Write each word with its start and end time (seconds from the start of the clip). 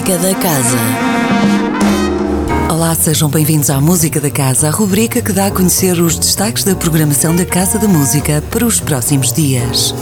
Música 0.00 0.18
da 0.18 0.34
Casa. 0.34 0.78
Olá, 2.72 2.94
sejam 2.94 3.28
bem-vindos 3.28 3.68
à 3.68 3.78
Música 3.82 4.18
da 4.18 4.30
Casa, 4.30 4.68
a 4.68 4.70
rubrica 4.70 5.20
que 5.20 5.30
dá 5.30 5.48
a 5.48 5.50
conhecer 5.50 6.00
os 6.00 6.18
destaques 6.18 6.64
da 6.64 6.74
programação 6.74 7.36
da 7.36 7.44
Casa 7.44 7.78
da 7.78 7.86
Música 7.86 8.42
para 8.50 8.64
os 8.64 8.80
próximos 8.80 9.30
dias. 9.30 9.94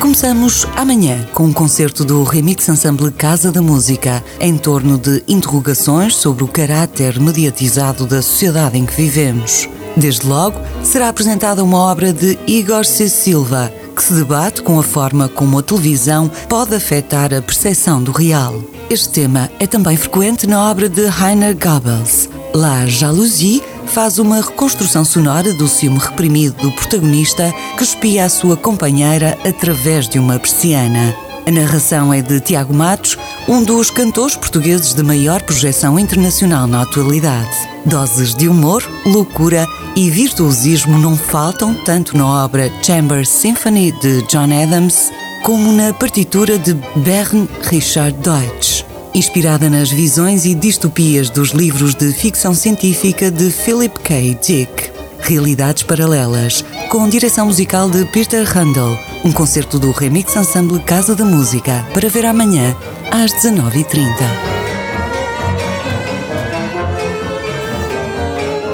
Começamos 0.00 0.66
amanhã 0.74 1.26
com 1.34 1.44
um 1.44 1.52
concerto 1.52 2.06
do 2.06 2.24
Remix 2.24 2.70
Ensemble 2.70 3.12
Casa 3.12 3.52
da 3.52 3.60
Música, 3.60 4.24
em 4.40 4.56
torno 4.56 4.96
de 4.96 5.22
interrogações 5.28 6.16
sobre 6.16 6.42
o 6.42 6.48
caráter 6.48 7.20
mediatizado 7.20 8.06
da 8.06 8.22
sociedade 8.22 8.78
em 8.78 8.86
que 8.86 8.94
vivemos. 8.94 9.68
Desde 9.96 10.26
logo, 10.26 10.60
será 10.82 11.08
apresentada 11.08 11.62
uma 11.62 11.78
obra 11.78 12.12
de 12.12 12.38
Igor 12.46 12.84
C. 12.84 13.08
Silva, 13.08 13.72
que 13.94 14.02
se 14.02 14.12
debate 14.14 14.62
com 14.62 14.78
a 14.78 14.82
forma 14.82 15.28
como 15.28 15.58
a 15.58 15.62
televisão 15.62 16.30
pode 16.48 16.74
afetar 16.74 17.32
a 17.32 17.40
percepção 17.40 18.02
do 18.02 18.10
real. 18.10 18.54
Este 18.90 19.08
tema 19.08 19.50
é 19.58 19.66
também 19.66 19.96
frequente 19.96 20.46
na 20.46 20.70
obra 20.70 20.88
de 20.88 21.02
Heiner 21.02 21.56
Goebbels. 21.56 22.28
La 22.54 22.86
Jalousie 22.86 23.62
faz 23.86 24.18
uma 24.18 24.40
reconstrução 24.40 25.04
sonora 25.04 25.52
do 25.54 25.68
ciúme 25.68 25.98
reprimido 25.98 26.54
do 26.60 26.72
protagonista 26.72 27.52
que 27.76 27.82
espia 27.82 28.24
a 28.24 28.28
sua 28.28 28.56
companheira 28.56 29.38
através 29.44 30.08
de 30.08 30.18
uma 30.18 30.38
persiana. 30.38 31.23
A 31.46 31.50
narração 31.50 32.10
é 32.10 32.22
de 32.22 32.40
Tiago 32.40 32.72
Matos, 32.72 33.18
um 33.46 33.62
dos 33.62 33.90
cantores 33.90 34.34
portugueses 34.34 34.94
de 34.94 35.02
maior 35.02 35.42
projeção 35.42 35.98
internacional 35.98 36.66
na 36.66 36.80
atualidade. 36.80 37.50
Doses 37.84 38.34
de 38.34 38.48
humor, 38.48 38.82
loucura 39.04 39.66
e 39.94 40.08
virtuosismo 40.08 40.98
não 40.98 41.14
faltam 41.18 41.74
tanto 41.84 42.16
na 42.16 42.26
obra 42.44 42.72
Chamber 42.82 43.26
Symphony 43.26 43.92
de 43.92 44.22
John 44.22 44.48
Adams 44.62 45.12
como 45.42 45.70
na 45.70 45.92
partitura 45.92 46.58
de 46.58 46.72
Bernd 46.96 47.46
Richard 47.64 48.16
Deutsch. 48.20 48.82
Inspirada 49.14 49.68
nas 49.68 49.90
visões 49.90 50.46
e 50.46 50.54
distopias 50.54 51.28
dos 51.28 51.50
livros 51.50 51.94
de 51.94 52.10
ficção 52.14 52.54
científica 52.54 53.30
de 53.30 53.50
Philip 53.50 54.00
K. 54.00 54.38
Dick. 54.42 54.90
Realidades 55.20 55.82
Paralelas, 55.82 56.64
com 56.94 57.08
direção 57.08 57.46
musical 57.46 57.90
de 57.90 58.04
Peter 58.04 58.46
Handel, 58.56 58.96
um 59.24 59.32
concerto 59.32 59.80
do 59.80 59.90
Remix 59.90 60.36
Ensemble 60.36 60.78
Casa 60.78 61.16
da 61.16 61.24
Música, 61.24 61.84
para 61.92 62.08
ver 62.08 62.24
amanhã, 62.24 62.72
às 63.10 63.32
19h30. 63.32 63.98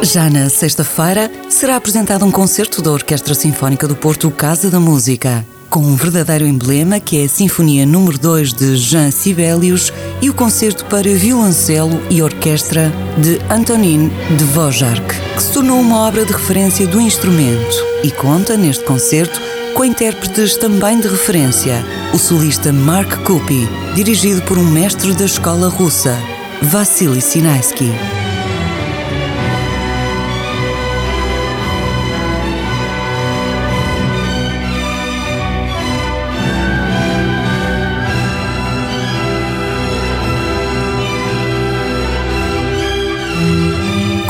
Já 0.02 0.28
na 0.28 0.50
sexta-feira, 0.50 1.32
será 1.48 1.76
apresentado 1.76 2.26
um 2.26 2.30
concerto 2.30 2.82
da 2.82 2.92
Orquestra 2.92 3.34
Sinfónica 3.34 3.88
do 3.88 3.96
Porto 3.96 4.30
Casa 4.30 4.68
da 4.68 4.78
Música, 4.78 5.42
com 5.70 5.80
um 5.80 5.94
verdadeiro 5.94 6.44
emblema 6.44 6.98
que 6.98 7.20
é 7.20 7.24
a 7.24 7.28
Sinfonia 7.28 7.86
número 7.86 8.18
2 8.18 8.52
de 8.52 8.76
Jean 8.76 9.12
Sibelius 9.12 9.92
e 10.20 10.28
o 10.28 10.34
concerto 10.34 10.84
para 10.86 11.08
violoncelo 11.14 12.02
e 12.10 12.20
orquestra 12.20 12.92
de 13.16 13.38
Antonin 13.48 14.10
Dvorak, 14.36 15.14
que 15.36 15.42
se 15.42 15.52
tornou 15.52 15.78
uma 15.80 16.08
obra 16.08 16.24
de 16.24 16.32
referência 16.32 16.86
do 16.88 17.00
instrumento 17.00 17.76
e 18.02 18.10
conta 18.10 18.56
neste 18.56 18.84
concerto 18.84 19.40
com 19.74 19.84
intérpretes 19.84 20.56
também 20.56 20.98
de 20.98 21.06
referência, 21.06 21.84
o 22.12 22.18
solista 22.18 22.72
Mark 22.72 23.22
Kupi, 23.22 23.68
dirigido 23.94 24.42
por 24.42 24.58
um 24.58 24.64
mestre 24.64 25.14
da 25.14 25.24
escola 25.24 25.68
russa, 25.68 26.18
Vassily 26.62 27.20
Sinaisky. 27.20 27.90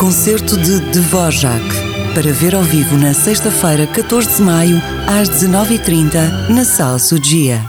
Concerto 0.01 0.57
de 0.57 0.81
Dvorak, 0.93 1.63
para 2.15 2.33
ver 2.33 2.55
ao 2.55 2.63
vivo 2.63 2.97
na 2.97 3.13
sexta-feira, 3.13 3.87
14 3.87 4.37
de 4.37 4.43
maio, 4.43 4.81
às 5.07 5.29
19h30, 5.29 6.49
na 6.49 6.65
Sala 6.65 6.99
Sugia. 6.99 7.63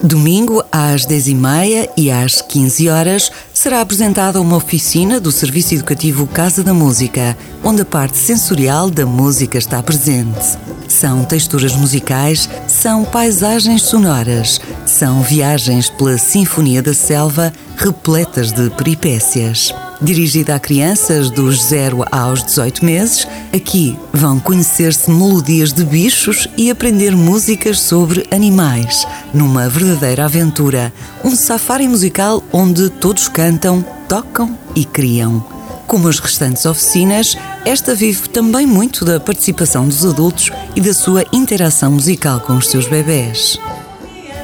Domingo, 0.00 0.62
às 0.70 1.04
10h30 1.04 1.90
e 1.96 2.08
às 2.08 2.40
15 2.40 2.88
horas, 2.88 3.32
será 3.52 3.80
apresentada 3.80 4.40
uma 4.40 4.56
oficina 4.56 5.18
do 5.18 5.32
Serviço 5.32 5.74
Educativo 5.74 6.24
Casa 6.24 6.62
da 6.62 6.72
Música, 6.72 7.36
onde 7.64 7.82
a 7.82 7.84
parte 7.84 8.16
sensorial 8.16 8.88
da 8.88 9.04
música 9.04 9.58
está 9.58 9.82
presente. 9.82 10.56
São 10.92 11.24
texturas 11.24 11.74
musicais, 11.74 12.48
são 12.68 13.02
paisagens 13.02 13.80
sonoras, 13.80 14.60
são 14.84 15.22
viagens 15.22 15.88
pela 15.88 16.18
Sinfonia 16.18 16.82
da 16.82 16.92
Selva 16.92 17.50
repletas 17.78 18.52
de 18.52 18.68
peripécias. 18.68 19.74
Dirigida 20.02 20.54
a 20.54 20.60
crianças 20.60 21.30
dos 21.30 21.64
0 21.64 22.04
aos 22.12 22.44
18 22.44 22.84
meses, 22.84 23.26
aqui 23.54 23.98
vão 24.12 24.38
conhecer-se 24.38 25.10
melodias 25.10 25.72
de 25.72 25.82
bichos 25.82 26.46
e 26.58 26.70
aprender 26.70 27.16
músicas 27.16 27.80
sobre 27.80 28.26
animais, 28.30 29.06
numa 29.32 29.70
verdadeira 29.70 30.26
aventura, 30.26 30.92
um 31.24 31.34
safari 31.34 31.88
musical 31.88 32.44
onde 32.52 32.90
todos 32.90 33.28
cantam, 33.28 33.82
tocam 34.06 34.56
e 34.76 34.84
criam. 34.84 35.42
Como 35.86 36.06
as 36.06 36.18
restantes 36.18 36.66
oficinas, 36.66 37.36
esta 37.64 37.94
vive 37.94 38.28
também 38.28 38.66
muito 38.66 39.04
da 39.04 39.20
participação 39.20 39.86
dos 39.86 40.04
adultos 40.04 40.50
e 40.74 40.80
da 40.80 40.92
sua 40.92 41.24
interação 41.32 41.92
musical 41.92 42.40
com 42.40 42.54
os 42.56 42.68
seus 42.68 42.88
bebés. 42.88 43.58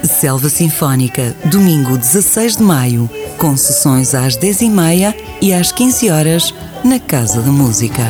Selva 0.05 0.49
Sinfónica, 0.49 1.35
domingo 1.47 1.99
16 1.99 2.57
de 2.57 2.63
maio, 2.63 3.11
com 3.37 3.57
sessões 3.57 4.15
às 4.15 4.37
10h30 4.37 5.15
e 5.43 5.53
às 5.53 5.73
15 5.73 6.11
horas 6.11 6.55
na 6.85 7.01
Casa 7.01 7.43
da 7.43 7.51
Música. 7.51 8.05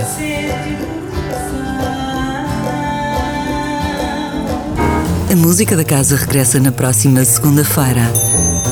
A 5.31 5.37
música 5.37 5.77
da 5.77 5.85
casa 5.85 6.17
regressa 6.17 6.61
na 6.61 6.73
próxima 6.73 7.25
segunda-feira. 7.25 8.11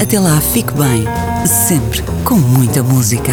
Até 0.01 0.19
lá, 0.19 0.41
fique 0.41 0.73
bem, 0.73 1.05
sempre 1.47 2.03
com 2.25 2.35
muita 2.35 2.83
música. 2.83 3.33